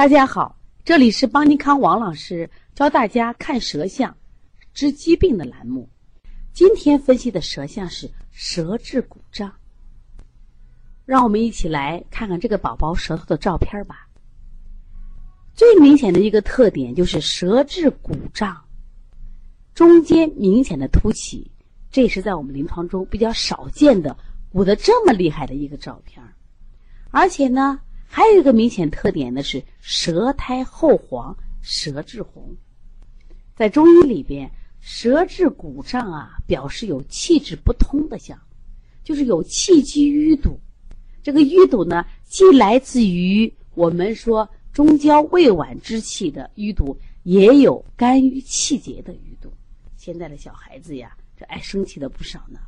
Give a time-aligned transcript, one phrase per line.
[0.00, 4.16] 大家好，这里是邦尼康王老师教大家看舌象、
[4.72, 5.90] 治疾病的栏目。
[6.54, 9.52] 今天分析的舌象是舌质鼓胀，
[11.04, 14.08] 让我们一起来看看这个宝宝舌头的照片吧。
[15.54, 18.58] 最明显的一个特点就是舌质鼓胀，
[19.74, 21.50] 中间明显的凸起，
[21.90, 24.16] 这也是在我们临床中比较少见的
[24.50, 26.26] 鼓得这么厉害的一个照片。
[27.10, 27.78] 而且呢。
[28.12, 32.56] 还有一个明显特点呢，是舌苔厚黄，舌质红。
[33.54, 38.36] 在中医里边，舌质鼓胀啊，表示有气滞不通的象，
[39.04, 40.58] 就是有气机淤堵。
[41.22, 49.52] 这个淤堵呢，既来自于我们说中焦胃脘之气的淤堵，也有肝郁气结的淤堵。
[49.96, 52.58] 现在的小孩子呀，这爱生气的不少呢。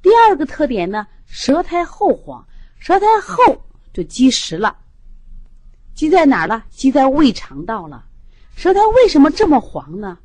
[0.00, 2.46] 第二个特点呢，舌苔厚黄，
[2.78, 3.60] 舌苔厚。
[3.98, 4.78] 就积食了，
[5.92, 6.64] 积在哪儿了？
[6.70, 8.06] 积在胃肠道了。
[8.54, 10.16] 舌苔为什么这么黄呢？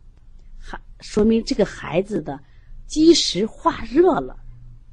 [0.59, 2.39] 还说明这个孩子的
[2.85, 4.37] 积食化热了，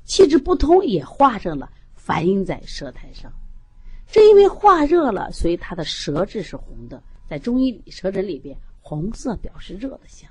[0.07, 3.31] 气滞不通也化热了，反映在舌苔上。
[4.11, 7.03] 正因为化热了，所以他的舌质是红的。
[7.29, 10.31] 在中医里舌诊里边，红色表示热的象。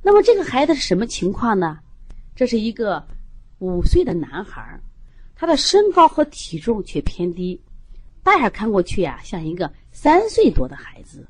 [0.00, 1.78] 那么这个孩子是什么情况呢？
[2.34, 3.06] 这是一个
[3.58, 4.80] 五岁的男孩。
[5.40, 7.58] 他的身高和体重却偏低，
[8.22, 11.26] 大眼看过去呀，像一个三岁多的孩子。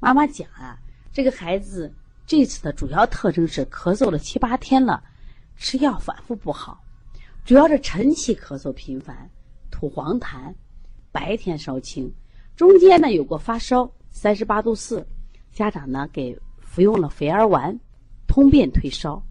[0.00, 0.78] 妈妈讲啊，
[1.12, 1.92] 这个孩子
[2.26, 5.04] 这次的主要特征是咳嗽了七八天了，
[5.58, 6.82] 吃药反复不好，
[7.44, 9.28] 主要是晨起咳嗽频繁，
[9.70, 10.54] 吐黄痰，
[11.12, 12.10] 白天稍轻，
[12.56, 15.06] 中间呢有过发烧三十八度四，
[15.52, 17.78] 家长呢给服用了肥儿丸，
[18.26, 19.22] 通便退烧，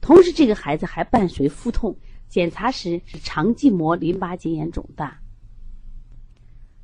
[0.00, 1.94] 同时这个孩子还伴随腹痛。
[2.28, 5.18] 检查时是肠系膜淋巴结炎肿大。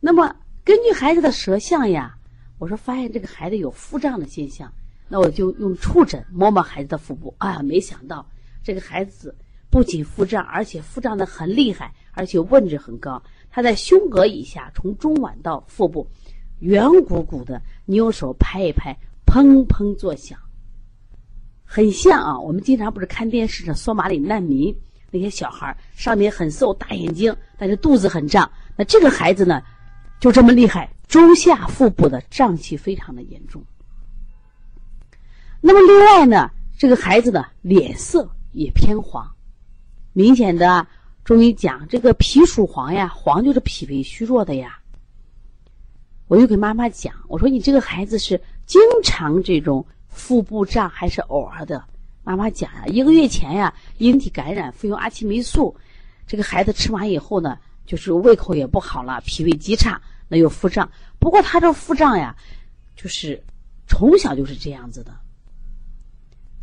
[0.01, 2.17] 那么根据孩子的舌象呀，
[2.59, 4.73] 我说发现这个孩子有腹胀的现象，
[5.09, 7.35] 那我就用触诊摸摸孩子的腹部。
[7.39, 8.27] 啊，没想到
[8.63, 9.35] 这个孩子
[9.71, 13.23] 不仅腹胀，而且腹胀的很厉害，而且问值很高。
[13.51, 16.07] 他在胸膈以下，从中脘到腹部，
[16.61, 18.97] 圆鼓鼓的，你用手拍一拍，
[19.27, 20.39] 砰砰作响，
[21.65, 22.41] 很像啊。
[22.41, 24.75] 我们经常不是看电视的索马里难民。
[25.15, 28.51] 那些小孩上面很瘦，大眼睛，但是肚子很胀。
[28.75, 29.63] 那这个孩子呢，
[30.19, 33.63] 就这么厉害，中下腹部的胀气非常的严重。
[35.61, 39.33] 那么另外呢，这个孩子的脸色也偏黄，
[40.13, 40.85] 明显的
[41.23, 44.81] 中医讲这个脾属黄呀，黄就是脾胃虚弱的呀。
[46.27, 51.85] 我就给妈妈讲，我说你这个孩子是经常这种腹部胀还是偶尔的？
[52.25, 55.77] 妈妈讲呀，一个月前呀，引体感染，服用阿奇霉素，
[56.27, 60.91] 这个孩子吃完以后呢，就是胃口也不好了，脾胃极差，那有腹胀。
[61.19, 62.35] 不过他这腹胀呀，
[62.97, 63.43] 就是
[63.87, 65.15] 从小就是这样子的。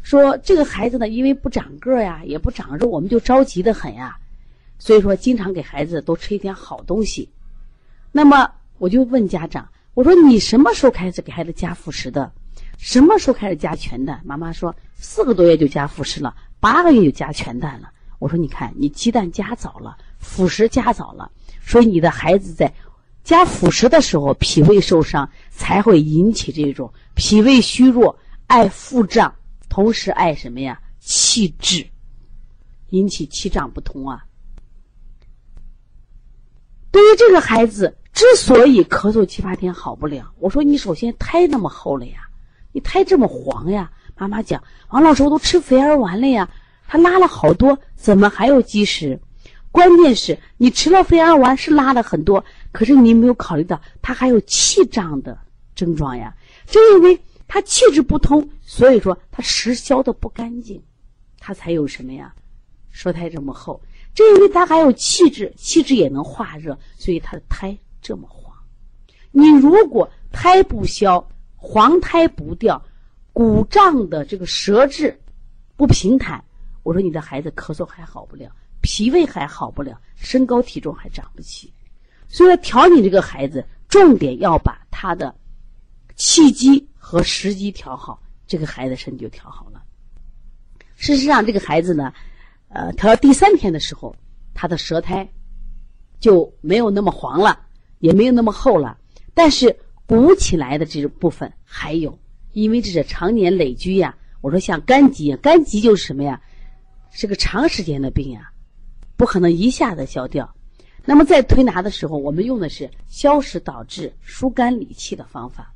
[0.01, 4.17] 说这个孩子呢，因为不长个呀，也不长肉，我们就着急的很呀，
[4.79, 7.29] 所以说经常给孩子多吃一点好东西。
[8.11, 12.31] 那么我就问家长，我说你什么时候开始给孩子加辅食的？
[12.81, 14.19] 什么时候开始加全蛋？
[14.25, 17.91] 妈妈说四个多月就加辅食了，八个月就加全蛋了。
[18.17, 21.31] 我说你看，你鸡蛋加早了，辅食加早了，
[21.63, 22.73] 所以你的孩子在
[23.23, 29.35] 加辅食的时候脾胃受伤，才会引起这种脾胃虚弱、爱腹胀，
[29.69, 30.81] 同时爱什么呀？
[30.99, 31.87] 气滞，
[32.89, 34.25] 引起气胀不通啊。
[36.89, 42.27] 对于这个孩子之所以咳嗽七八天好不了，我说你首先胎那么厚了呀。
[42.71, 43.91] 你胎这么黄呀？
[44.17, 46.47] 妈妈讲，王老师我都吃肥儿丸了呀，
[46.87, 49.19] 他拉了好多，怎么还有积食？
[49.71, 55.37] 关键是你吃了肥儿丸是拉了很多，可是你没有考虑到他还有气胀的
[55.73, 56.35] 症状呀。
[56.67, 60.83] 正因为他气滞不通，所以说他食消的不干净，
[61.39, 62.33] 他才有什么呀？
[62.91, 63.81] 舌苔这么厚。
[64.13, 68.53] 正因为他还有气滞，气滞也能化热，所以他的苔这么黄。
[69.31, 71.25] 你如果胎不消，
[71.63, 72.83] 黄苔不掉，
[73.31, 75.21] 鼓胀的这个舌质
[75.77, 76.43] 不平坦，
[76.81, 81.71] 我说你的孩子咳嗽还好不了，脾胃还好不了，身高体重还长不起。
[82.27, 85.35] 所以说调你这个孩子，重点要把他的
[86.15, 89.83] 气机和时机调好，这个孩子身体就调好了。
[90.95, 92.11] 事实上，这个孩子呢，
[92.69, 94.15] 呃，调到第三天的时候，
[94.55, 95.29] 他的舌苔
[96.19, 97.59] 就没有那么黄了，
[97.99, 98.97] 也没有那么厚了，
[99.35, 99.77] 但是。
[100.11, 102.19] 鼓起来的这部分还有，
[102.51, 104.17] 因为这是常年累积呀。
[104.41, 106.41] 我说像肝疾，肝疾就是什么呀？
[107.11, 108.51] 是个长时间的病呀，
[109.15, 110.53] 不可能一下子消掉。
[111.05, 115.73] 那么在推拿的时候，我们用的是消食导滞、疏肝理气的方法。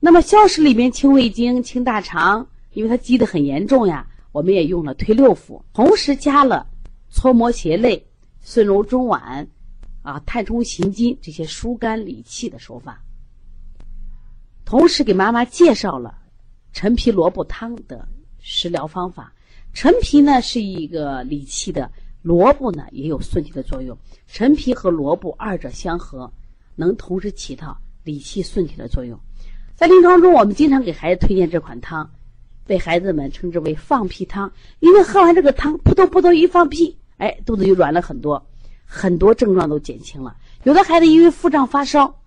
[0.00, 6.66] 那么消食里面清胃经、清大肠，因为它积得很严重呀，我们也用了推六腑，同时加了
[7.10, 8.06] 搓摩胁肋、
[8.40, 9.46] 顺揉中脘、
[10.00, 13.02] 啊探冲行筋这些疏肝理气的手法。
[14.66, 16.18] 同时给妈妈介绍了
[16.72, 18.06] 陈皮萝卜汤的
[18.40, 19.32] 食疗方法。
[19.72, 21.90] 陈皮呢是一个理气的。
[22.22, 23.96] 萝卜呢也有顺气的作用，
[24.26, 26.32] 陈皮和萝卜二者相合，
[26.74, 29.16] 能同时起到理气顺气的作用。
[29.76, 32.10] 在临床中，我们经常给孩子推荐这款汤，
[32.66, 38.44] 被孩子们称之为“放屁汤”，因为喝完这个汤，扑通扑通一放屁，哎，肚子就软了很多，
[38.84, 40.36] 很多症状都减轻了。
[40.64, 42.18] 有的孩子因为腹胀发烧，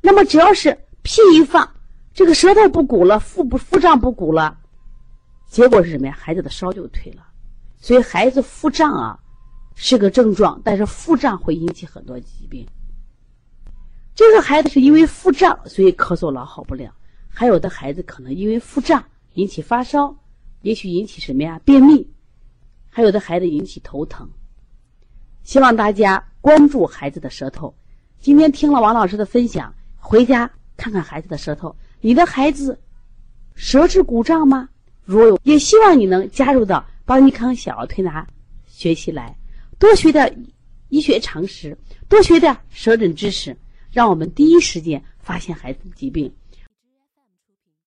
[0.00, 1.70] 那么只要是屁一放，
[2.14, 4.56] 这个舌头不鼓了，腹不腹胀不鼓了，
[5.46, 6.16] 结果是什么呀？
[6.18, 7.26] 孩子的烧就退了。
[7.78, 9.20] 所以孩子腹胀啊。
[9.76, 12.64] 是个症状，但是腹胀会引起很多疾病。
[14.14, 16.88] 这个孩子是因为腹胀，所以咳嗽老好不了；
[17.28, 20.16] 还有的孩子可能因为腹胀引起发烧，
[20.62, 21.60] 也许引起什么呀？
[21.64, 22.06] 便秘；
[22.88, 24.30] 还有的孩子引起头疼。
[25.42, 27.74] 希望大家关注孩子的舌头。
[28.20, 31.74] 今天听了王老师的分享，回家看看孩子的舌头。
[32.04, 32.78] 你的孩子
[33.54, 34.68] 舌质鼓胀吗？
[35.06, 38.26] 如有，也希望你能加入到邦尼康小儿推拿
[38.66, 39.34] 学习来。
[39.78, 40.44] 多学点
[40.90, 41.74] 医学常识，
[42.06, 43.56] 多学点舌诊知识，
[43.90, 46.30] 让我们第一时间发现孩子的疾病。